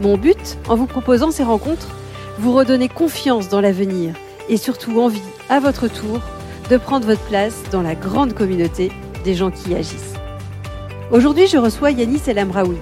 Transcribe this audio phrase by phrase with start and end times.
[0.00, 1.88] Mon but, en vous proposant ces rencontres,
[2.38, 4.14] vous redonner confiance dans l'avenir
[4.48, 6.20] et surtout envie, à votre tour,
[6.70, 8.92] de prendre votre place dans la grande communauté
[9.24, 10.14] des gens qui agissent.
[11.10, 12.76] Aujourd'hui, je reçois Yanis El Amraoui.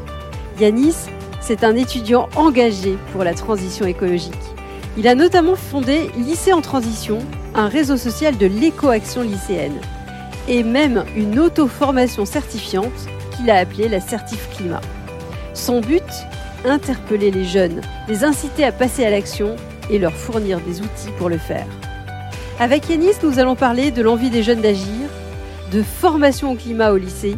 [0.59, 0.97] Yanis,
[1.41, 4.33] c'est un étudiant engagé pour la transition écologique.
[4.97, 7.19] Il a notamment fondé Lycée en transition,
[7.55, 9.79] un réseau social de l'éco-action lycéenne,
[10.49, 12.93] et même une auto-formation certifiante
[13.37, 14.81] qu'il a appelée la Certif Climat.
[15.53, 16.03] Son but
[16.65, 19.57] interpeller les jeunes, les inciter à passer à l'action
[19.91, 21.67] et leur fournir des outils pour le faire.
[22.59, 25.09] Avec Yanis, nous allons parler de l'envie des jeunes d'agir,
[25.73, 27.37] de formation au climat au lycée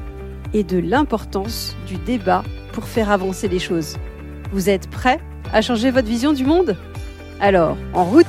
[0.53, 3.97] et de l'importance du débat pour faire avancer les choses.
[4.53, 5.21] Vous êtes prêts
[5.53, 6.77] à changer votre vision du monde?
[7.41, 8.27] Alors, en route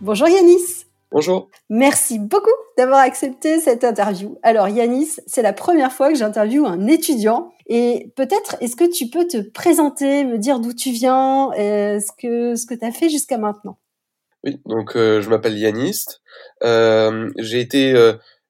[0.00, 1.48] Bonjour Yanis Bonjour.
[1.68, 4.38] Merci beaucoup d'avoir accepté cette interview.
[4.44, 9.08] Alors Yanis, c'est la première fois que j'interviewe un étudiant et peut-être est-ce que tu
[9.08, 12.92] peux te présenter, me dire d'où tu viens, euh, ce que ce que tu as
[12.92, 13.78] fait jusqu'à maintenant?
[14.44, 16.04] Oui, donc euh, je m'appelle Yanis.
[16.62, 17.94] Euh, j'ai été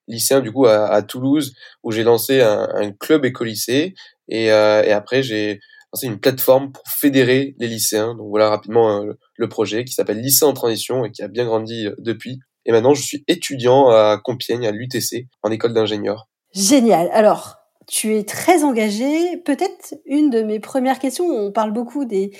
[0.09, 1.55] lycéen du coup à, à Toulouse
[1.85, 3.95] où j'ai lancé un, un club éco-lycée
[4.29, 4.51] et, et
[4.93, 5.61] après j'ai
[5.93, 8.17] lancé une plateforme pour fédérer les lycéens.
[8.17, 9.05] Donc voilà rapidement
[9.37, 12.41] le projet qui s'appelle Lycée en transition et qui a bien grandi depuis.
[12.67, 16.29] Et maintenant, je suis étudiant à Compiègne, à l'UTC, en école d'ingénieur.
[16.53, 17.09] Génial.
[17.13, 19.37] Alors, tu es très engagé.
[19.39, 22.33] Peut-être une de mes premières questions, on parle beaucoup des,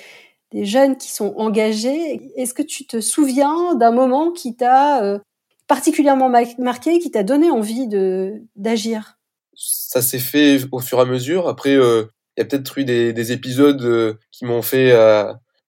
[0.53, 2.31] jeunes qui sont engagés.
[2.35, 5.19] Est-ce que tu te souviens d'un moment qui t'a euh,
[5.67, 6.29] particulièrement
[6.59, 7.87] marqué, qui t'a donné envie
[8.55, 9.17] d'agir?
[9.55, 11.47] Ça s'est fait au fur et à mesure.
[11.47, 12.03] Après, euh,
[12.35, 14.93] il y a peut-être eu des, des épisodes euh, qui m'ont fait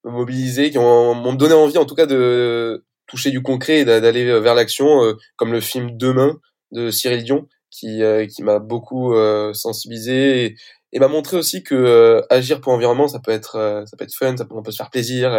[0.04, 4.38] me mobiliser, qui m'ont donné envie en tout cas de toucher du concret et d'aller
[4.40, 5.00] vers l'action,
[5.36, 6.38] comme le film Demain
[6.72, 10.56] de Cyril Dion, qui, euh, qui m'a beaucoup euh, sensibilisé
[10.92, 14.36] et, m'a montré aussi que agir pour l'environnement, ça peut être ça peut être fun,
[14.36, 15.30] ça peut, on peut se faire plaisir.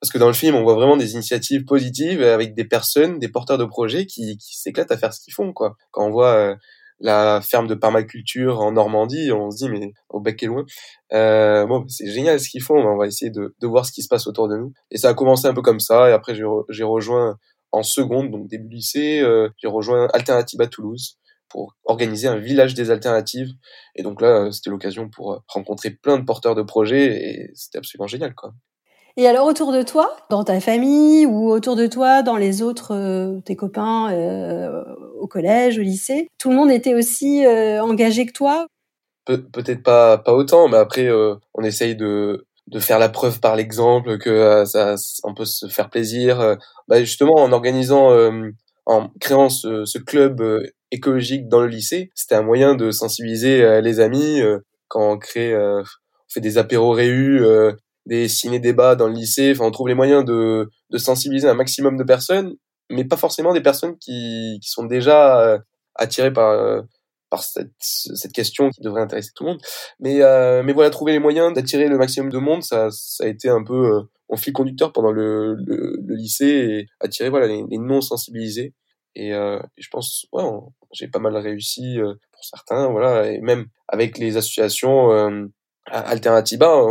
[0.00, 3.28] parce que dans le film, on voit vraiment des initiatives positives avec des personnes, des
[3.28, 5.52] porteurs de projets qui, qui s'éclatent à faire ce qu'ils font.
[5.52, 5.74] Quoi.
[5.90, 6.56] Quand on voit
[7.00, 10.64] la ferme de permaculture en Normandie, on se dit mais au bec est loin.
[11.12, 14.02] Euh, bon, c'est génial ce qu'ils font, on va essayer de, de, voir ce qui
[14.02, 14.72] se passe autour de nous.
[14.90, 17.36] Et ça a commencé un peu comme ça, et après j'ai rejoint
[17.72, 21.18] en seconde, donc début lycée, euh, j'ai rejoint Alternative à Toulouse
[21.48, 23.50] pour organiser un village des alternatives.
[23.94, 28.06] Et donc là, c'était l'occasion pour rencontrer plein de porteurs de projets, et c'était absolument
[28.06, 28.52] génial, quoi.
[29.18, 32.94] Et alors autour de toi, dans ta famille ou autour de toi, dans les autres,
[32.94, 34.84] euh, tes copains euh,
[35.18, 38.66] au collège, au lycée, tout le monde était aussi euh, engagé que toi?
[39.24, 43.56] Peut-être pas pas autant, mais après euh, on essaye de de faire la preuve par
[43.56, 46.56] l'exemple que ça on peut se faire plaisir.
[46.86, 48.10] Bah, justement en organisant,
[48.86, 50.42] en créant ce, ce club
[50.90, 54.40] écologique dans le lycée, c'était un moyen de sensibiliser les amis
[54.88, 55.82] quand on crée, on
[56.28, 57.42] fait des apéros réus
[58.06, 59.52] des ciné-débats dans le lycée.
[59.52, 62.54] Enfin, on trouve les moyens de, de sensibiliser un maximum de personnes,
[62.88, 65.58] mais pas forcément des personnes qui, qui sont déjà euh,
[65.96, 66.80] attirées par, euh,
[67.30, 69.60] par cette, cette question qui devrait intéresser tout le monde.
[70.00, 73.26] Mais, euh, mais voilà, trouver les moyens d'attirer le maximum de monde, ça, ça a
[73.28, 77.64] été un peu mon fil conducteur pendant le, le, le, lycée et attirer voilà, les,
[77.68, 78.74] les non sensibilisés.
[79.14, 80.44] Et, et, je pense, ouais,
[80.92, 81.98] j'ai pas mal réussi
[82.32, 85.50] pour certains, voilà, et même avec les associations
[85.88, 86.82] Alternativa,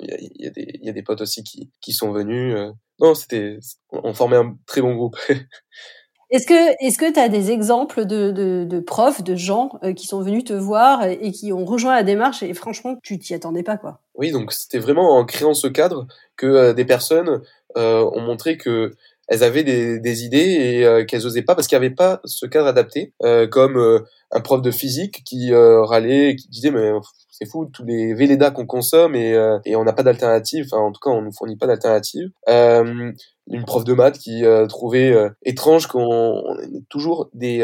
[0.00, 2.56] il y, y, a des potes aussi qui, qui sont venus.
[2.56, 2.72] Euh.
[2.98, 3.58] non, c'était,
[3.92, 5.16] on formait un très bon groupe.
[6.30, 9.92] Est-ce que est-ce que tu as des exemples de, de, de, profs, de gens euh,
[9.92, 13.34] qui sont venus te voir et qui ont rejoint la démarche et franchement tu t'y
[13.34, 14.00] attendais pas quoi?
[14.14, 16.06] Oui, donc c'était vraiment en créant ce cadre
[16.36, 17.40] que euh, des personnes
[17.76, 18.92] ont montré que
[19.30, 20.38] elles avaient des, des idées
[20.82, 23.14] et qu'elles osaient pas parce qu'il n'y avait pas ce cadre adapté,
[23.50, 26.92] comme un prof de physique qui râlait, qui disait mais
[27.40, 30.66] c'est fou tous les Véleda qu'on consomme et, euh, et on n'a pas d'alternative.
[30.70, 32.28] Enfin, en tout cas, on nous fournit pas d'alternative.
[32.48, 33.12] Euh,
[33.50, 37.58] une prof de maths qui euh, trouvait euh, étrange qu'on ait toujours des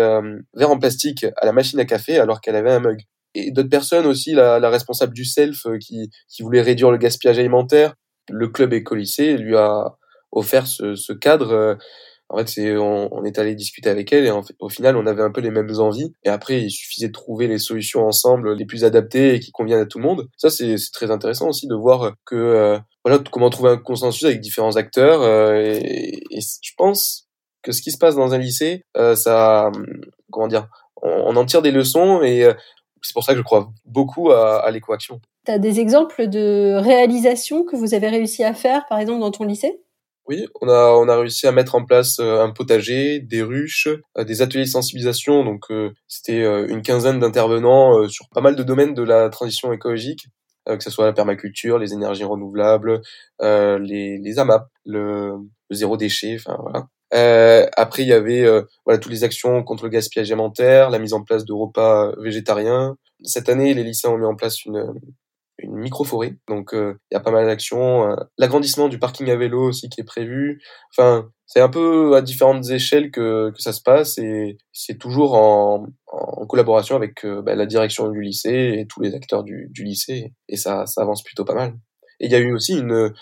[0.55, 3.03] verres en plastique à la machine à café alors qu'elle avait un mug.
[3.35, 7.39] Et d'autres personnes aussi, la, la responsable du self qui, qui voulait réduire le gaspillage
[7.39, 7.95] alimentaire.
[8.31, 9.97] Le club écolycée lui a
[10.33, 11.79] offert ce, ce cadre
[12.29, 14.97] en fait, c'est on, on, est allé discuter avec elle et en fait, au final,
[14.97, 16.13] on avait un peu les mêmes envies.
[16.25, 19.81] Et après, il suffisait de trouver les solutions ensemble les plus adaptées et qui conviennent
[19.81, 20.29] à tout le monde.
[20.37, 24.41] Ça, c'est très intéressant aussi de voir que euh, voilà comment trouver un consensus avec
[24.41, 25.23] différents acteurs.
[25.23, 27.29] Euh, et, je pense
[27.63, 29.71] que ce qui se passe dans un lycée, euh, ça,
[30.33, 30.69] comment dire,
[31.03, 32.55] on, on, en tire des leçons et euh,
[33.03, 35.21] c'est pour ça que je crois beaucoup à, à l'écoaction.
[35.45, 39.31] Tu as des exemples de réalisations que vous avez réussi à faire, par exemple, dans
[39.31, 39.81] ton lycée?
[40.29, 43.89] Oui, on a on a réussi à mettre en place euh, un potager, des ruches,
[44.19, 45.45] euh, des ateliers de sensibilisation.
[45.45, 50.27] Donc euh, c'était une quinzaine d'intervenants sur pas mal de domaines de la transition écologique,
[50.67, 53.01] que ce soit la permaculture, les énergies renouvelables,
[53.41, 55.37] les les AMAP, le,
[55.71, 56.87] le zéro déchet, enfin voilà.
[57.15, 60.99] Euh, après, il y avait euh, voilà toutes les actions contre le gaspillage alimentaire, la
[60.99, 62.97] mise en place de repas végétariens.
[63.23, 64.93] Cette année, les lycéens ont mis en place une,
[65.59, 66.37] une micro-forêt.
[66.49, 68.11] Donc euh, il y a pas mal d'actions.
[68.11, 70.63] Euh, l'agrandissement du parking à vélo aussi qui est prévu.
[70.93, 75.35] Enfin, c'est un peu à différentes échelles que, que ça se passe et c'est toujours
[75.35, 79.69] en, en collaboration avec euh, bah, la direction du lycée et tous les acteurs du,
[79.71, 81.75] du lycée et ça, ça avance plutôt pas mal.
[82.19, 83.13] Et il y a eu aussi une,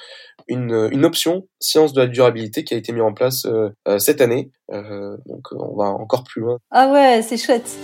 [0.47, 3.45] une, une option sciences de la durabilité qui a été mise en place
[3.99, 4.53] cette année.
[4.71, 6.59] donc on va encore plus loin.
[6.71, 7.77] Ah ouais, c'est chouette.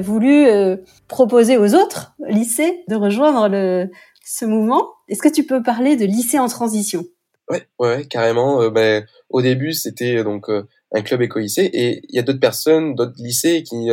[0.00, 0.76] Voulu euh,
[1.08, 3.88] proposer aux autres lycées de rejoindre
[4.24, 4.88] ce mouvement.
[5.08, 7.04] Est-ce que tu peux parler de lycée en transition?
[7.48, 8.60] Ouais, ouais, carrément.
[8.60, 12.40] Euh, ben, au début, c'était euh, donc un club éco-lycée et il y a d'autres
[12.40, 13.88] personnes, d'autres lycées qui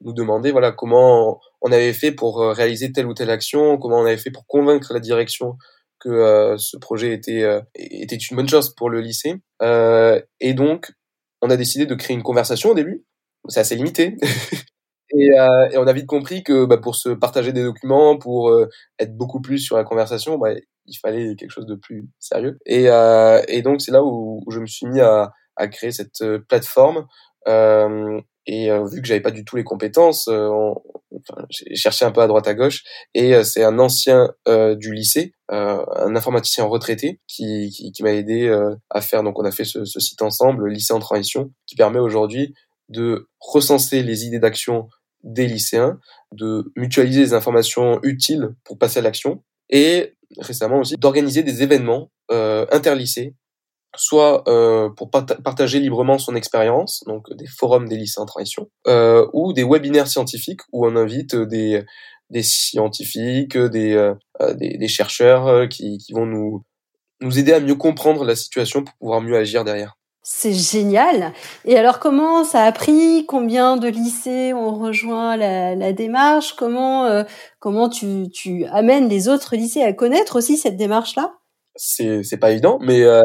[0.00, 4.06] nous demandaient voilà comment on avait fait pour réaliser telle ou telle action, comment on
[4.06, 5.56] avait fait pour convaincre la direction
[6.00, 7.44] que ce projet était
[7.74, 9.34] était une bonne chose pour le lycée.
[9.60, 10.90] et donc,
[11.42, 13.04] on a décidé de créer une conversation au début.
[13.48, 14.16] C'est assez limité.
[15.12, 18.50] Et, euh, et, on a vite compris que bah, pour se partager des documents, pour
[18.50, 18.68] euh,
[18.98, 20.50] être beaucoup plus sur la conversation, bah,
[20.86, 22.58] il fallait quelque chose de plus sérieux.
[22.66, 25.92] Et, euh, et donc c'est là où, où, je me suis mis à, à créer
[25.92, 27.06] cette euh, plateforme.
[27.48, 32.20] Euh, et vu que j'avais pas du tout les compétences, enfin, j'ai cherché un peu
[32.20, 32.82] à droite à gauche.
[33.14, 38.48] Et c'est un ancien du lycée, un informaticien retraité, qui, qui, qui m'a aidé
[38.88, 39.22] à faire.
[39.22, 42.52] Donc on a fait ce, ce site ensemble, lycée en transition, qui permet aujourd'hui
[42.88, 44.88] de recenser les idées d'action
[45.22, 45.98] des lycéens,
[46.32, 52.10] de mutualiser les informations utiles pour passer à l'action, et récemment aussi d'organiser des événements
[52.30, 53.34] euh, interlycées,
[53.96, 59.26] soit euh, pour partager librement son expérience, donc des forums des lycées en transition, euh,
[59.32, 61.84] ou des webinaires scientifiques où on invite des,
[62.30, 66.64] des scientifiques, des, euh, des, des, chercheurs euh, qui, qui vont nous,
[67.20, 69.96] nous aider à mieux comprendre la situation pour pouvoir mieux agir derrière.
[70.22, 71.32] C'est génial.
[71.64, 73.24] Et alors, comment ça a pris?
[73.26, 76.54] Combien de lycées ont rejoint la, la démarche?
[76.54, 77.24] Comment euh,
[77.58, 81.32] comment tu, tu amènes les autres lycées à connaître aussi cette démarche-là?
[81.74, 83.22] C'est c'est pas évident, mais euh,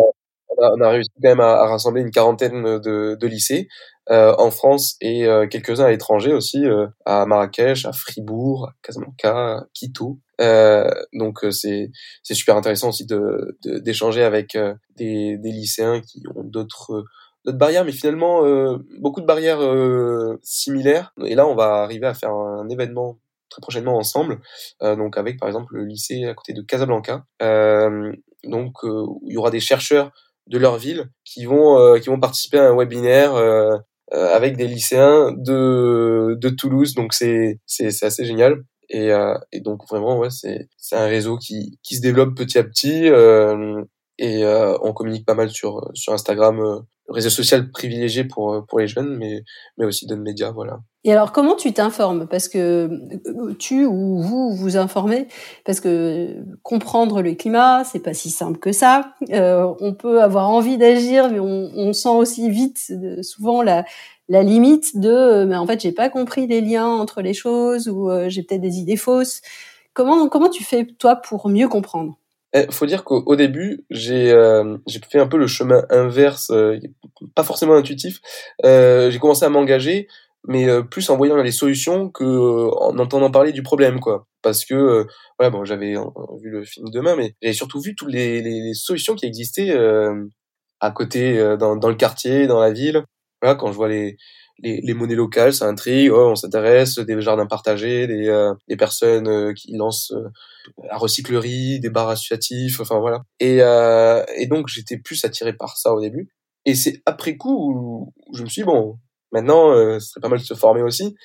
[0.50, 3.68] on, a, on, a, réussi quand même à, rassembler une quarantaine de, de lycées
[4.12, 8.74] euh, en France et euh, quelques-uns à l'étranger aussi, euh, à Marrakech, à Fribourg, à
[8.84, 10.20] Casablanca, à Quito.
[10.42, 11.92] Euh, donc c'est
[12.24, 14.58] c'est super intéressant aussi de d'échanger avec
[14.98, 17.06] des, des lycéens qui ont d'autres
[17.46, 18.42] d'autres barrières, mais finalement
[19.00, 19.60] beaucoup de barrières
[20.42, 21.14] similaires.
[21.24, 24.40] Et là, on va arriver à faire un, événement très prochainement ensemble,
[24.82, 27.26] donc avec par exemple le lycée à côté de Casablanca.
[28.44, 30.12] donc il y aura des chercheurs
[30.48, 33.36] de leur ville qui vont qui vont participer à un webinaire
[34.14, 36.94] euh, avec des lycéens de, de Toulouse.
[36.94, 38.64] Donc c'est, c'est assez génial.
[38.90, 43.10] Et, euh, et donc vraiment, c'est, un réseau qui, se développe petit à petit.
[43.10, 43.84] Euh,
[44.18, 46.86] et euh, on communique pas mal sur, Instagram,
[47.16, 49.44] réseau social privilégié pour, pour les jeunes, mais,
[49.78, 50.80] mais aussi d'autres médias, voilà.
[51.06, 52.28] Et alors, comment tu t'informes?
[52.28, 52.90] Parce que
[53.28, 55.28] euh, tu ou vous vous informez,
[55.64, 59.14] parce que comprendre le climat, c'est pas si simple que ça.
[59.32, 62.92] Euh, on peut avoir envie d'agir, mais on, sent aussi vite,
[63.22, 63.86] souvent la,
[64.30, 68.10] la limite de, mais en fait, j'ai pas compris les liens entre les choses ou
[68.10, 69.42] euh, j'ai peut-être des idées fausses.
[69.94, 72.18] Comment comment tu fais toi pour mieux comprendre?
[72.56, 76.80] Eh, faut dire qu'au début, j'ai euh, j'ai fait un peu le chemin inverse, euh,
[77.36, 78.22] pas forcément intuitif.
[78.64, 80.08] Euh, j'ai commencé à m'engager,
[80.48, 84.28] mais plus en voyant les solutions que en entendant parler du problème, quoi.
[84.42, 85.06] Parce que
[85.38, 85.96] voilà, bon, j'avais
[86.42, 89.76] vu le film demain, mais j'ai surtout vu toutes les, les, les, solutions qui existaient
[90.80, 93.04] à côté, dans, dans le quartier, dans la ville.
[93.42, 94.18] Voilà, quand je vois les
[94.60, 96.12] les, les monnaies locales, ça intrigue.
[96.12, 100.30] Oh, on s'intéresse, des jardins partagés, des, euh, des personnes euh, qui lancent euh,
[100.90, 103.22] la recyclerie, des bars associatifs, enfin voilà.
[103.40, 103.60] Et,
[104.38, 106.30] et donc j'étais plus attiré par ça au début.
[106.66, 108.98] Et c'est après coup où je me suis dit, bon,
[109.32, 111.16] maintenant, ce serait pas mal de se former aussi.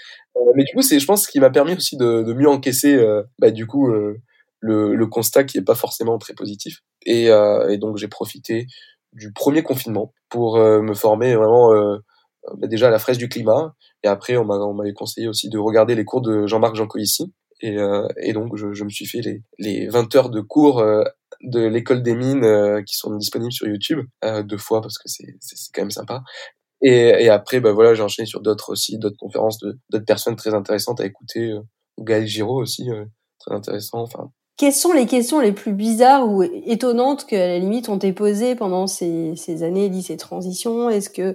[0.55, 3.03] mais du coup, c'est, je pense, ce qui m'a permis aussi de, de mieux encaisser,
[3.39, 6.81] bah, du coup, le, le constat qui est pas forcément très positif.
[7.07, 8.67] Et, et donc j'ai profité
[9.15, 11.73] du premier confinement pour me former vraiment
[12.57, 13.75] bah, déjà la fraise du climat.
[14.03, 17.33] Et après, on m'avait conseillé aussi de regarder les cours de Jean-Marc Jancovici.
[17.63, 20.81] Et, euh, et donc, je, je, me suis fait les, les 20 heures de cours
[20.81, 21.05] euh,
[21.43, 25.09] de l'école des mines euh, qui sont disponibles sur YouTube euh, deux fois parce que
[25.09, 25.27] c'est
[25.75, 26.23] quand même sympa.
[26.83, 30.55] Et, et après, bah voilà, j'ai enchaîné sur d'autres aussi, d'autres conférences d'autres personnes très
[30.55, 31.53] intéressantes à écouter.
[31.99, 32.89] Gaël Giraud aussi,
[33.39, 34.01] très intéressant.
[34.01, 37.99] Enfin, quelles sont les questions les plus bizarres ou étonnantes que, à la limite, on
[37.99, 41.35] t'ait posées pendant ces, ces années lycée transition Est-ce que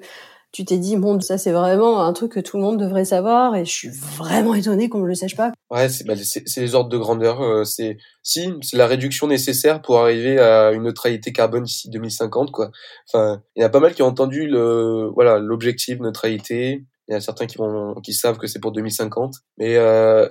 [0.55, 3.57] tu t'es dit bon ça c'est vraiment un truc que tout le monde devrait savoir
[3.57, 5.51] et je suis vraiment étonné qu'on ne le sache pas.
[5.69, 7.41] Ouais, c'est bah, les ordres de grandeur.
[7.41, 12.51] Euh, c'est si c'est la réduction nécessaire pour arriver à une neutralité carbone d'ici 2050
[12.51, 12.71] quoi.
[13.11, 16.85] Enfin, il y a pas mal qui ont entendu le voilà l'objectif neutralité.
[17.09, 20.25] Il y a certains qui vont qui savent que c'est pour 2050, mais euh,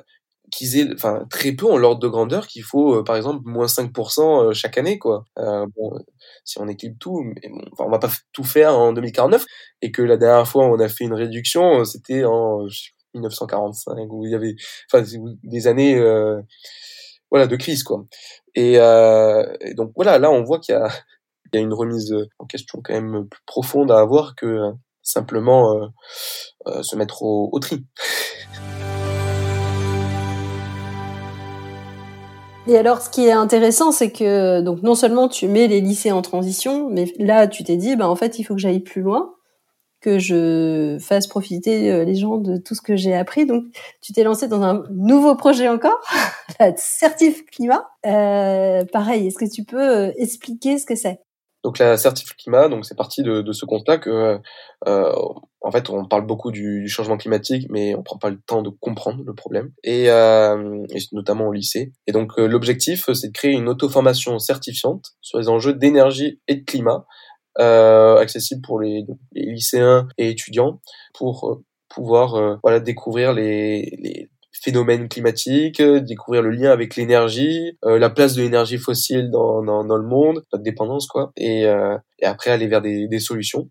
[0.55, 3.67] qu'ils aient, enfin, très peu en l'ordre de grandeur qu'il faut, euh, par exemple, moins
[3.67, 5.25] 5% euh, chaque année, quoi.
[5.39, 5.99] Euh, bon,
[6.45, 9.45] si on équilibre tout, mais bon, on va pas tout faire en 2049,
[9.83, 12.65] et que la dernière fois on a fait une réduction, c'était en
[13.15, 14.55] 1945, où il y avait,
[14.93, 15.05] enfin,
[15.43, 16.01] des années,
[17.31, 18.05] voilà, de crise, quoi.
[18.55, 20.89] Et, et, donc voilà, là, on voit qu'il y a,
[21.53, 25.91] il y a une remise en question quand même plus profonde à avoir que simplement
[26.83, 27.85] se mettre au, au tri.
[32.67, 36.13] Et alors, ce qui est intéressant, c'est que donc non seulement tu mets les lycées
[36.13, 39.03] en transition, mais là, tu t'es dit, bah en fait, il faut que j'aille plus
[39.03, 39.35] loin,
[40.01, 43.45] que je fasse profiter euh, les gens de tout ce que j'ai appris.
[43.45, 43.65] Donc,
[44.01, 46.01] tu t'es lancé dans un nouveau projet encore,
[46.61, 47.87] la Certif Climat.
[48.07, 51.21] Euh, pareil, est-ce que tu peux euh, expliquer ce que c'est?
[51.65, 54.39] Donc la certif climat, donc c'est parti de, de, ce constat que
[54.87, 55.13] euh,
[55.63, 58.69] en fait on parle beaucoup du, changement climatique, mais on prend pas le temps de
[58.69, 61.93] comprendre le problème, et, euh, notamment au lycée.
[62.07, 66.57] Et donc euh, l'objectif c'est de créer une auto-formation certifiante sur les enjeux d'énergie et
[66.57, 67.07] de climat,
[67.59, 70.81] euh, accessible pour les, les, lycéens et étudiants,
[71.15, 74.29] pour euh, pouvoir voilà découvrir les, les
[74.65, 79.63] phénomènes climatiques, euh, découvrir le lien avec l'énergie, euh, la place de l'énergie fossile dans,
[79.63, 83.21] dans, dans, le monde, notre dépendance quoi, et, euh, et après aller vers des, des
[83.21, 83.69] solutions.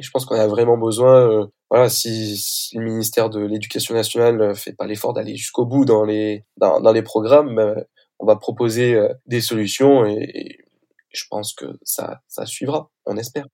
[0.00, 4.72] Je pense qu'on a vraiment besoin, voilà, si, si, le ministère de l'Éducation nationale fait
[4.72, 7.76] pas l'effort d'aller jusqu'au bout dans les dans, les programmes,
[8.18, 10.58] on va proposer des solutions et, et
[11.12, 13.44] je pense que ça ça suivra, on espère.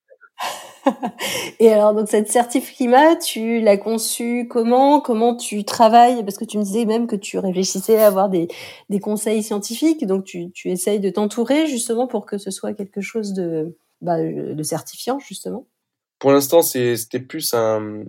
[1.60, 5.00] Et alors, donc, cette certif climat, tu l'as conçue comment?
[5.00, 6.25] Comment tu travailles?
[6.25, 8.49] Parce que tu me disais même que tu réfléchissais à avoir des,
[8.88, 10.06] des conseils scientifiques.
[10.06, 14.18] Donc, tu, tu essayes de t'entourer justement pour que ce soit quelque chose de, bah,
[14.20, 15.66] de certifiant, justement.
[16.18, 18.04] Pour l'instant, c'était plus un,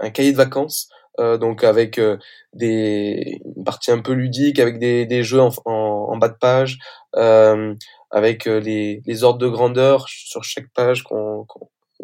[0.00, 0.88] un cahier de vacances.
[1.20, 2.16] Euh, donc avec euh,
[2.54, 6.78] des une partie un peu ludique avec des, des jeux en, en, bas de page
[7.14, 7.72] euh,
[8.10, 11.46] avec euh, les, les ordres de grandeur sur chaque page qu'on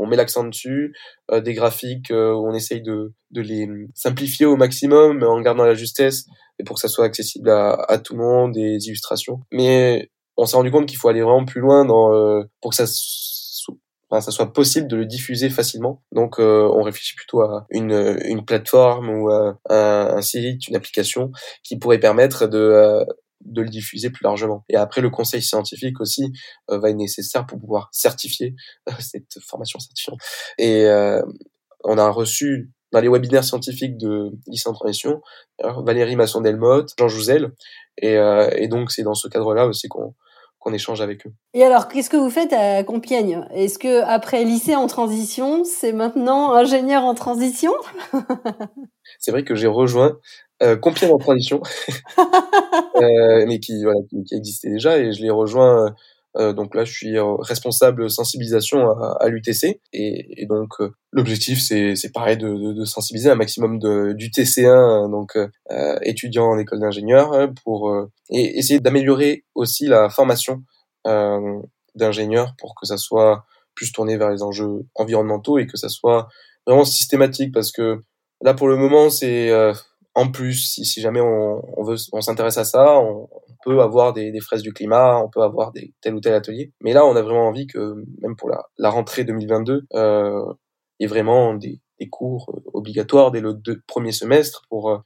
[0.01, 0.95] on met l'accent dessus,
[1.31, 5.75] euh, des graphiques euh, on essaye de, de les simplifier au maximum en gardant la
[5.75, 6.27] justesse
[6.59, 9.41] et pour que ça soit accessible à, à tout le monde, des illustrations.
[9.53, 12.77] Mais on s'est rendu compte qu'il faut aller vraiment plus loin dans, euh, pour que
[12.77, 12.85] ça,
[14.09, 16.03] enfin, ça soit possible de le diffuser facilement.
[16.13, 21.31] Donc on réfléchit plutôt à une, une plateforme ou à un, un site, une application
[21.63, 23.05] qui pourrait permettre de
[23.41, 24.65] de le diffuser plus largement.
[24.69, 26.33] Et après, le conseil scientifique aussi
[26.71, 28.55] euh, va être nécessaire pour pouvoir certifier
[28.89, 30.19] euh, cette formation certifiante.
[30.59, 31.23] Et euh,
[31.85, 35.21] on a reçu dans les webinaires scientifiques de lycée en transition
[35.63, 37.53] Valérie Masson-Delmotte, Jean Jouzel,
[37.99, 38.15] et,
[38.57, 40.15] et donc c'est dans ce cadre-là aussi qu'on
[40.61, 41.33] qu'on échange avec eux.
[41.55, 43.47] Et alors, qu'est-ce que vous faites à Compiègne?
[43.51, 47.73] Est-ce que après lycée en transition, c'est maintenant ingénieur en transition?
[49.19, 50.19] C'est vrai que j'ai rejoint
[50.63, 51.63] euh, Compiègne en transition,
[52.19, 55.95] euh, mais qui, voilà, qui, existait déjà, et je l'ai rejoint.
[56.37, 61.61] Euh, donc là, je suis responsable sensibilisation à, à l'UTC, et, et, donc euh, l'objectif,
[61.61, 66.51] c'est, c'est pareil de, de, de, sensibiliser un maximum de, du TC1, donc euh, étudiants
[66.51, 67.93] en école d'ingénieur, pour
[68.31, 70.63] et essayer d'améliorer aussi la formation
[71.97, 76.29] d'ingénieurs pour que ça soit plus tourné vers les enjeux environnementaux et que ça soit
[76.67, 78.03] vraiment systématique, parce que
[78.43, 79.51] là, pour le moment, c'est
[80.21, 83.29] en plus, si, jamais on, s'intéresse à ça, on,
[83.65, 86.73] peut avoir des, fraises du climat, on peut avoir des tel ou tel atelier.
[86.83, 90.55] Mais là, on a vraiment envie que, même pour la, rentrée 2022, euh,
[90.99, 94.99] il y ait vraiment des, cours euh, obligatoires dès le premier semestre pour euh,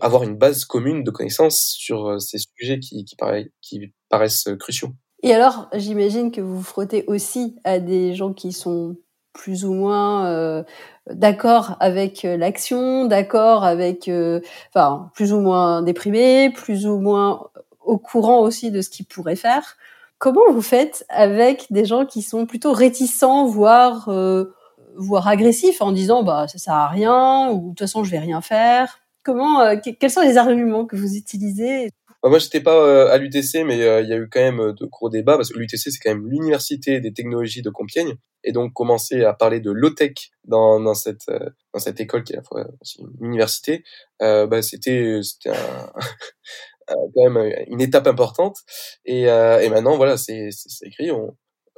[0.00, 3.16] avoir une base commune de connaissances sur euh, ces sujets qui, qui,
[3.60, 4.90] qui paraissent cruciaux.
[5.22, 8.96] Et alors, j'imagine que vous vous frottez aussi à des gens qui sont
[9.32, 10.62] plus ou moins euh,
[11.10, 14.40] d'accord avec euh, l'action, d'accord avec, euh,
[14.74, 17.48] enfin, plus ou moins déprimé, plus ou moins
[17.84, 19.76] au courant aussi de ce qu'ils pourraient faire.
[20.18, 24.54] Comment vous faites avec des gens qui sont plutôt réticents, voire euh,
[24.96, 28.18] voire agressifs, en disant bah ça sert à rien ou de toute façon je vais
[28.20, 28.98] rien faire?
[29.24, 31.90] Comment euh, quels sont les arguments que vous utilisez?
[32.22, 34.86] Bah, moi, j'étais pas euh, à l'UTC, mais il y a eu quand même de
[34.86, 38.14] gros débats parce que l'UTC, c'est quand même l'université des technologies de Compiègne,
[38.44, 41.26] et donc commencer à parler de low-tech dans, dans cette
[41.72, 43.84] dans cette école qui est à la fois aussi une université,
[44.20, 45.92] bah, c'était un
[46.90, 48.58] Euh, quand même euh, une étape importante.
[49.04, 50.50] Et, euh, et maintenant, voilà, c'est
[50.82, 51.10] écrit.
[51.10, 51.36] On,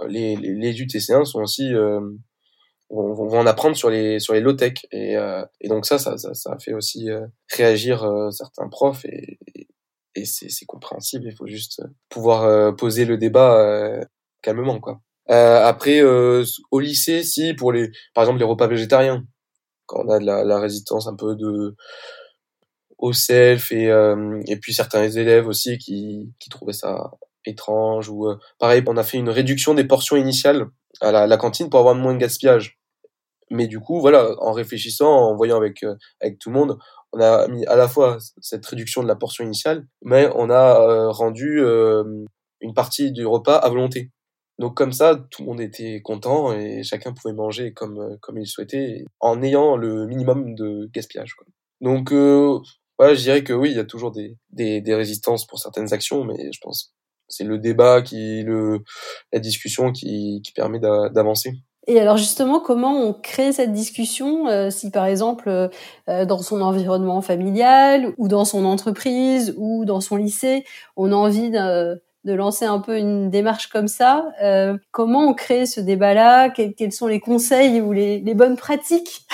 [0.09, 2.19] les, les, les UTC1 sont aussi vont,
[2.91, 5.15] vont, en apprendre sur les sur les low tech et,
[5.61, 7.11] et donc ça ça, ça ça fait aussi
[7.53, 9.39] réagir certains profs et,
[10.25, 14.01] c'est compréhensible il faut juste pouvoir poser le débat
[14.43, 15.01] calmement quoi.
[15.29, 19.25] Après au lycée si pour les par exemple les repas végétariens
[19.87, 21.77] quand on a de la, la résistance un peu de
[22.99, 27.11] au self et, euh, et puis certains élèves aussi qui, qui trouvaient ça
[27.45, 30.67] étrange ou euh, pareil on a fait une réduction des portions initiales
[31.01, 32.79] à la, la, cantine pour avoir moins de gaspillage.
[33.51, 36.79] Mais du coup voilà en réfléchissant en voyant avec euh, avec tout le monde
[37.15, 41.09] on a mis à la fois cette réduction de la portion initiale mais on a
[41.09, 41.61] rendu
[42.61, 44.11] une partie du repas à volonté
[44.59, 48.47] donc comme ça tout le monde était content et chacun pouvait manger comme comme il
[48.47, 51.47] souhaitait en ayant le minimum de gaspillage quoi.
[51.81, 52.13] donc
[53.01, 55.93] Ouais, je dirais que oui, il y a toujours des, des, des résistances pour certaines
[55.93, 56.95] actions, mais je pense
[57.29, 58.81] c'est le débat qui, le,
[59.33, 61.53] la discussion qui, qui permet d'avancer.
[61.87, 65.69] Et alors justement, comment on crée cette discussion euh, si par exemple euh,
[66.09, 70.65] euh, dans son environnement familial ou dans son entreprise ou dans son lycée,
[70.97, 74.25] on a envie de, de lancer un peu une démarche comme ça
[74.93, 76.49] Comment on crée ce débat-là?
[76.51, 79.27] Quels, quels, sont les conseils ou les, les bonnes pratiques?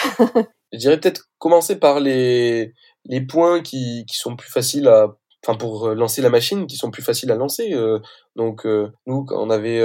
[0.72, 2.74] Je dirais peut-être commencer par les
[3.06, 6.76] les points qui, qui sont plus faciles à enfin pour euh, lancer la machine qui
[6.76, 7.98] sont plus faciles à lancer euh,
[8.36, 9.80] donc euh, nous on avait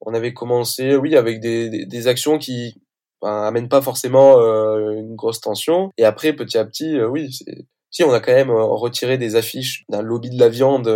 [0.00, 2.80] on avait commencé oui avec des, des, actions qui
[3.22, 7.30] ben, amènent pas forcément une grosse tension et après petit à petit oui
[7.90, 10.88] si on a quand même retiré des affiches d'un lobby de la viande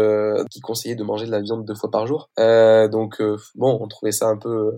[0.51, 3.21] qui conseillait de manger de la viande deux fois par jour donc
[3.55, 4.75] bon on trouvait ça un peu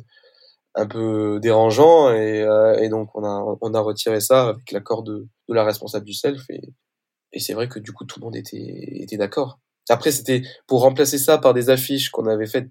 [0.75, 2.47] un peu dérangeant et,
[2.81, 6.15] et donc on a on a retiré ça avec l'accord de, de la responsable du
[6.15, 6.73] self et
[7.35, 8.57] et c'est vrai que du coup, tout le monde était,
[9.03, 9.59] était d'accord.
[9.91, 12.71] Après, c'était pour remplacer ça par des affiches qu'on avait faites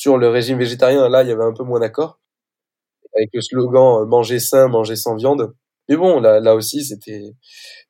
[0.00, 1.10] sur le régime végétarien.
[1.10, 2.18] Là, il y avait un peu moins d'accord.
[3.14, 5.52] Avec le slogan euh, manger sain, manger sans viande.
[5.88, 7.34] Mais bon, là, aussi, c'était,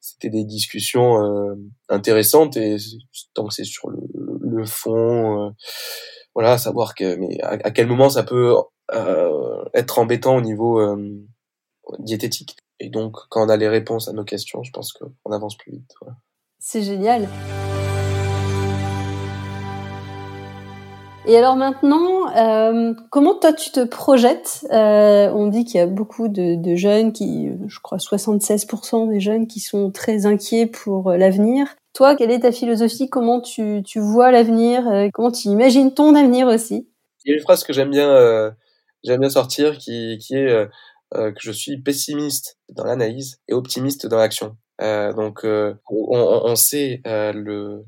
[0.00, 1.54] c'était des discussions euh,
[1.88, 2.78] intéressantes et
[3.34, 5.50] tant que c'est sur le, fond, euh,
[6.34, 8.54] voilà, savoir que, mais à, quel moment ça peut
[9.74, 10.80] être embêtant au niveau
[11.98, 12.56] diététique.
[12.80, 15.72] Et donc, quand on a les réponses à nos questions, je pense qu'on avance plus
[15.72, 15.92] vite.
[16.58, 17.28] C'est génial.
[21.30, 24.66] Et alors maintenant, euh, comment toi tu te projettes?
[24.72, 29.46] Euh, On dit qu'il y a beaucoup de, jeunes qui, je crois 76% des jeunes
[29.46, 31.68] qui sont très inquiets pour l'avenir.
[31.94, 33.08] Toi, quelle est ta philosophie?
[33.08, 34.88] Comment tu, tu vois l'avenir?
[34.88, 36.88] Euh, Comment tu imagines ton avenir aussi?
[37.24, 38.50] Il y a une phrase que j'aime bien, euh,
[39.04, 40.66] bien sortir qui, qui est euh,
[41.14, 44.56] euh, que je suis pessimiste dans l'analyse et optimiste dans l'action.
[44.80, 47.84] Euh, donc, euh, on, on, sait le,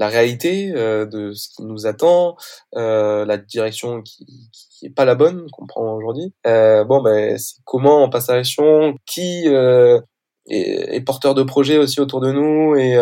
[0.00, 2.36] la réalité de ce qui nous attend,
[2.72, 6.32] la direction qui, qui est pas la bonne qu'on prend aujourd'hui.
[6.44, 10.00] bon, ben, c'est comment on passe à l'action, qui est,
[10.48, 12.98] est, porteur de projet aussi autour de nous et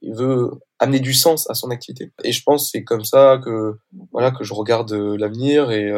[0.00, 2.12] il veut amener du sens à son activité.
[2.22, 3.74] Et je pense c'est comme ça que
[4.12, 5.92] voilà que je regarde l'avenir et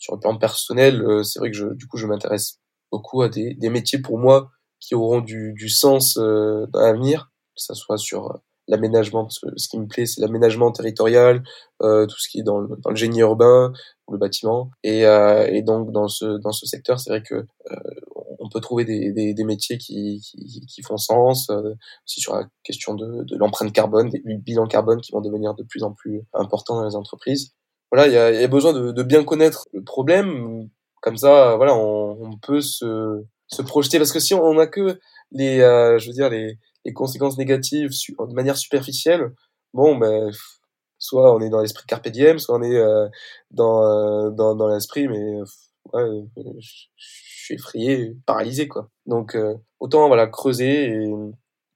[0.00, 2.58] sur le plan personnel, euh, c'est vrai que je, du coup, je m'intéresse
[2.90, 7.30] beaucoup à des, des, métiers pour moi qui auront du, du sens euh, dans l'avenir,
[7.54, 8.38] que ça soit sur euh,
[8.70, 11.42] l'aménagement, parce que ce qui me plaît, c'est l'aménagement territorial,
[11.82, 13.72] euh, tout ce qui est dans le, dans le génie urbain,
[14.10, 17.76] le bâtiment, et, euh, et donc dans ce dans ce secteur, c'est vrai que euh,
[18.38, 22.46] on peut trouver des, des, des métiers qui, qui, qui, font sens, aussi sur la
[22.64, 26.22] question de, de l'empreinte carbone, des bilans carbone qui vont devenir de plus en plus
[26.32, 27.52] importants dans les entreprises.
[27.92, 30.68] Voilà, il y a, y a, besoin de, de, bien connaître le problème.
[31.02, 33.98] Comme ça, voilà, on, on peut se, se projeter.
[33.98, 34.98] Parce que si on n'a que
[35.32, 39.32] les, euh, je veux dire, les, les conséquences négatives de manière superficielle,
[39.74, 40.30] bon, ben,
[40.98, 43.08] soit on est dans l'esprit carpe diem, soit on est euh,
[43.50, 45.40] dans, euh, dans, dans l'esprit, mais
[45.92, 46.24] ouais,
[46.58, 48.90] je suis effrayé, paralysé, quoi.
[49.06, 49.36] Donc,
[49.80, 51.10] autant, voilà, creuser et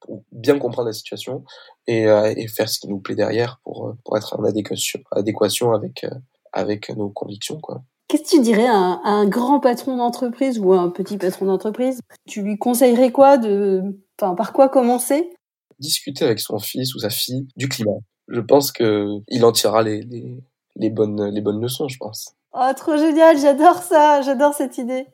[0.05, 1.45] pour bien comprendre la situation
[1.87, 5.01] et, euh, et, faire ce qui nous plaît derrière pour, euh, pour être en adéquation,
[5.11, 6.11] adéquation avec, euh,
[6.53, 7.61] avec nos convictions.
[7.61, 7.83] Quoi.
[8.09, 11.47] Qu'est-ce que tu dirais à un, un grand patron d'entreprise ou à un petit patron
[11.47, 12.01] d'entreprise?
[12.27, 13.83] Tu lui conseillerais quoi de,
[14.21, 15.31] enfin, par quoi commencer?
[15.79, 17.99] Discuter avec son fils ou sa fille du climat.
[18.29, 20.43] je pense que il en tirera les, les,
[20.77, 22.35] les bonnes les bonnes leçons, je pense.
[22.53, 25.07] Oh, trop génial, j'adore ça, j'adore cette idée.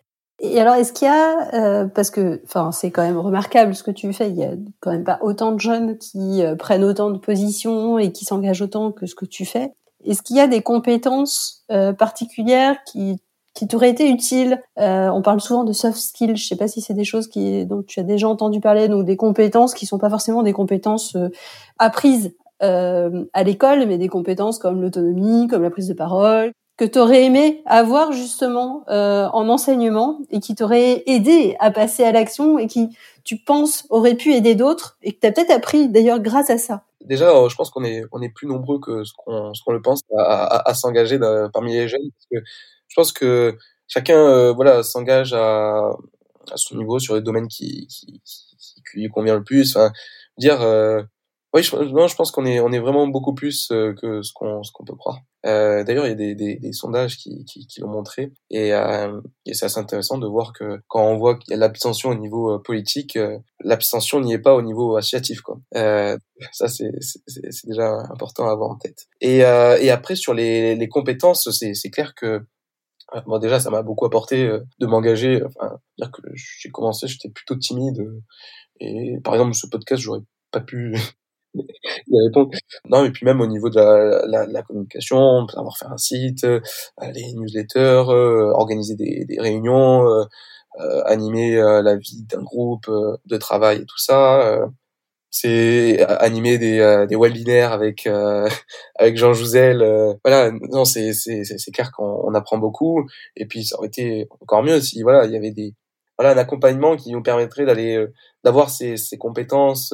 [0.42, 3.82] Et alors, est-ce qu'il y a, euh, parce que, enfin, c'est quand même remarquable ce
[3.82, 4.30] que tu fais.
[4.30, 7.98] Il y a quand même pas autant de jeunes qui euh, prennent autant de positions
[7.98, 9.74] et qui s'engagent autant que ce que tu fais.
[10.04, 13.18] Est-ce qu'il y a des compétences euh, particulières qui
[13.52, 14.62] qui t'auraient été utiles?
[14.76, 16.36] On parle souvent de soft skills.
[16.36, 19.04] Je sais pas si c'est des choses qui dont tu as déjà entendu parler, donc
[19.04, 21.16] des compétences qui sont pas forcément des compétences
[21.76, 26.98] apprises à l'école, mais des compétences comme l'autonomie, comme la prise de parole, que tu
[26.98, 32.58] aurais aimé avoir justement euh, en enseignement et qui t'aurait aidé à passer à l'action
[32.58, 36.20] et qui, tu penses, aurait pu aider d'autres et que tu as peut-être appris d'ailleurs
[36.20, 36.84] grâce à ça?
[37.04, 39.82] Déjà, euh, je pense qu'on est, on est plus nombreux que ce qu'on, ce le
[39.82, 41.18] pense à, s'engager
[41.52, 42.08] parmi les jeunes.
[42.30, 45.80] Je pense que chacun euh, voilà, s'engage à,
[46.50, 47.88] à son niveau sur les domaines qui
[48.94, 49.76] lui convient le plus.
[49.76, 49.92] Enfin,
[50.38, 50.60] dire
[51.52, 54.62] oui, je, non, je pense qu'on est, on est vraiment beaucoup plus que ce qu'on,
[54.62, 55.18] ce qu'on peut croire.
[55.46, 58.74] Euh, D'ailleurs, il y a des, des, des sondages qui, qui, qui l'ont montré, et,
[58.74, 62.10] euh, et c'est assez intéressant de voir que quand on voit qu'il y a l'abstention
[62.10, 65.40] au niveau euh, politique, euh, l'abstention n'y est pas au niveau associatif.
[65.40, 65.58] Quoi.
[65.76, 66.16] Euh,
[66.52, 66.90] ça, c'est
[67.66, 69.06] déjà important à avoir en tête.
[69.20, 72.40] Et, et après, sur les, les compétences, c'est clair que
[73.26, 74.48] Bon, déjà, ça m'a beaucoup apporté
[74.78, 75.42] de m'engager.
[75.44, 78.08] Enfin, dire que j'ai commencé, j'étais plutôt timide.
[78.78, 80.20] Et par exemple, ce podcast, j'aurais
[80.52, 80.96] pas pu
[82.88, 86.44] Non, et puis même au niveau de la, la, la communication, avoir fait un site,
[86.44, 86.60] euh,
[87.12, 90.24] les newsletters, euh, organiser des, des réunions, euh,
[90.80, 92.86] euh animer la vie d'un groupe
[93.26, 94.68] de travail et tout ça.
[95.30, 98.06] c'est animer des, des webinaires avec
[98.98, 99.82] avec Jean Jouzel.
[100.24, 103.04] voilà, non, c'est c'est c'est clair qu'on apprend beaucoup.
[103.36, 105.74] Et puis ça aurait été encore mieux si voilà il y avait des
[106.18, 108.06] voilà un accompagnement qui nous permettrait d'aller
[108.44, 109.92] d'avoir ces, ces compétences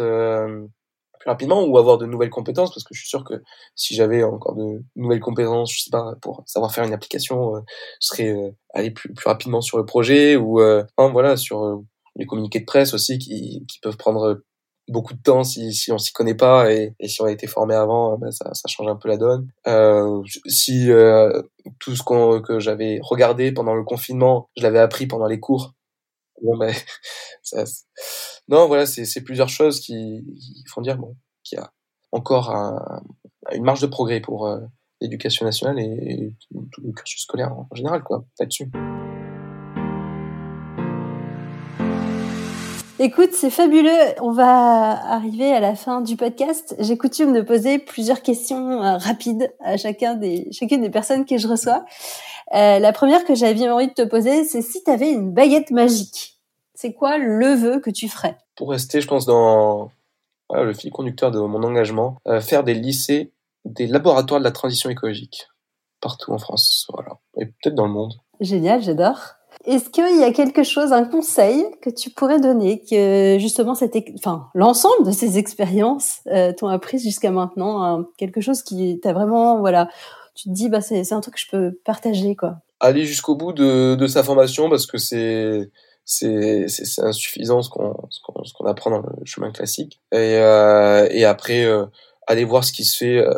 [1.26, 3.42] rapidement ou avoir de nouvelles compétences parce que je suis sûr que
[3.74, 7.60] si j'avais encore de nouvelles compétences, je sais pas, pour savoir faire une application, euh,
[8.00, 11.76] je serais euh, allé plus, rapidement sur le projet ou euh, voilà sur euh,
[12.16, 14.40] les communiqués de presse aussi qui, qui peuvent prendre
[14.88, 17.74] beaucoup de temps si, si on s'y connaît pas et, si on a été formé
[17.74, 19.48] avant, ben ça, change un peu la donne.
[19.66, 20.88] Euh, si
[21.80, 22.02] tout ce
[22.40, 25.74] que j'avais regardé pendant le confinement, je l'avais appris pendant les cours,
[27.42, 27.64] ça,
[28.48, 30.24] non, voilà, c'est plusieurs choses qui,
[30.68, 31.72] font dire bon, qu'il y a
[32.12, 33.02] encore un,
[33.52, 34.60] une marge de progrès pour euh,
[35.00, 36.34] l'éducation nationale et,
[36.72, 38.70] tout le cursus scolaire en général, quoi, là-dessus.
[42.98, 43.90] Écoute, c'est fabuleux.
[44.20, 46.74] On va arriver à la fin du podcast.
[46.78, 51.36] J'ai coutume de poser plusieurs questions euh, rapides à chacun des, chacune des personnes que
[51.36, 51.84] je reçois.
[52.54, 55.70] Euh, la première que j'avais envie de te poser, c'est si tu avais une baguette
[55.70, 56.36] magique
[56.76, 58.38] c'est quoi le vœu que tu ferais?
[58.54, 59.90] Pour rester, je pense, dans
[60.52, 63.32] le fil conducteur de mon engagement, euh, faire des lycées,
[63.64, 65.48] des laboratoires de la transition écologique,
[66.00, 68.14] partout en France, voilà, et peut-être dans le monde.
[68.40, 69.35] Génial, j'adore.
[69.66, 73.96] Est-ce qu'il y a quelque chose, un conseil que tu pourrais donner, que justement, cette,
[74.16, 79.12] enfin, l'ensemble de ces expériences euh, t'ont appris jusqu'à maintenant, hein, quelque chose qui t'a
[79.12, 79.88] vraiment, voilà,
[80.34, 82.58] tu te dis, bah, c'est un truc que je peux partager, quoi?
[82.78, 85.70] Aller jusqu'au bout de, de sa formation parce que c'est
[86.06, 86.66] c'est
[86.98, 91.86] insuffisant ce qu'on apprend dans le chemin classique et euh, et après euh,
[92.28, 93.34] aller voir ce qui se fait euh,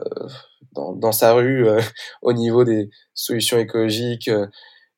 [0.73, 1.81] dans dans sa rue euh,
[2.23, 4.31] au niveau des solutions écologiques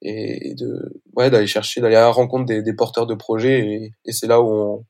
[0.02, 3.92] et, de ouais d'aller chercher d'aller à la rencontre des, des porteurs de projets et,
[4.04, 4.84] et c'est là où on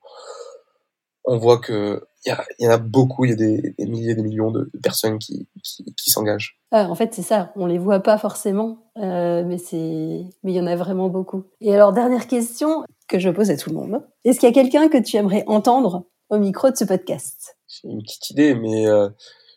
[1.24, 4.14] on voit que il y, y, en a beaucoup, il y a des, des milliers,
[4.14, 6.58] des millions de, personnes qui, qui, qui s'engagent.
[6.70, 7.50] Ah, en fait, c'est ça.
[7.56, 11.44] On les voit pas forcément, euh, mais c'est, mais il y en a vraiment beaucoup.
[11.62, 14.02] Et alors, dernière question que je pose à tout le monde.
[14.24, 17.56] Est-ce qu'il y a quelqu'un que tu aimerais entendre au micro de ce podcast?
[17.68, 19.08] J'ai une petite idée, mais euh,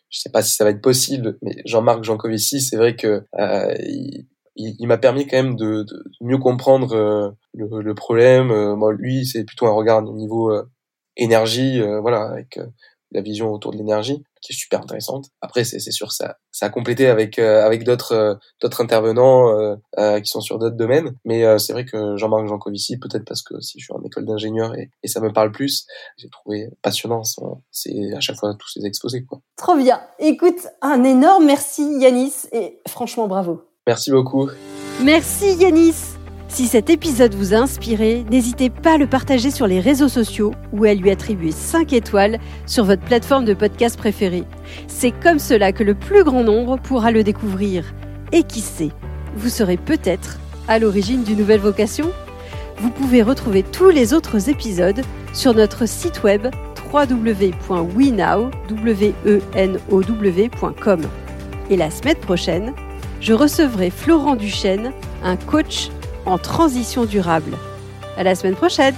[0.08, 1.36] je sais pas si ça va être possible.
[1.42, 6.02] Mais Jean-Marc Jancovici, c'est vrai que euh, il, il, m'a permis quand même de, de
[6.20, 8.50] mieux comprendre euh, le, le, problème.
[8.50, 10.52] Euh, moi, lui, c'est plutôt un regard au niveau
[11.16, 12.66] énergie, euh, voilà, avec euh,
[13.12, 15.26] la vision autour de l'énergie qui est super intéressante.
[15.40, 20.40] Après, c'est sûr, ça, ça a complété avec euh, avec d'autres d'autres intervenants qui sont
[20.42, 21.16] sur d'autres domaines.
[21.24, 24.74] Mais c'est vrai que Jean-Marc Jancovici, peut-être parce que si je suis en école d'ingénieur
[24.74, 25.86] et, et, ça me parle plus,
[26.18, 27.22] j'ai trouvé passionnant.
[27.70, 29.40] C'est à chaque fois tous ces exposés, quoi.
[29.56, 30.02] Trop bien.
[30.18, 33.62] Écoute, un énorme merci Yanis et franchement bravo.
[33.86, 34.48] Merci beaucoup.
[35.02, 36.16] Merci Yanis.
[36.48, 40.52] Si cet épisode vous a inspiré, n'hésitez pas à le partager sur les réseaux sociaux
[40.72, 44.44] ou à lui attribuer 5 étoiles sur votre plateforme de podcast préférée.
[44.86, 47.84] C'est comme cela que le plus grand nombre pourra le découvrir.
[48.32, 48.92] Et qui sait,
[49.36, 52.10] vous serez peut-être à l'origine d'une nouvelle vocation?
[52.78, 55.02] Vous pouvez retrouver tous les autres épisodes
[55.34, 56.46] sur notre site web
[56.90, 57.50] www.wenow.com.
[61.70, 62.72] Et la semaine prochaine,
[63.24, 64.92] je recevrai Florent Duchesne,
[65.24, 65.88] un coach
[66.26, 67.56] en transition durable.
[68.18, 68.94] À la semaine prochaine!